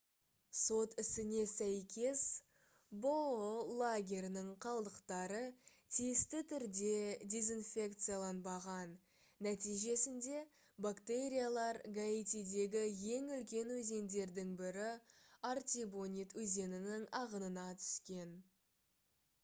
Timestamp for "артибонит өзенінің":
15.53-17.07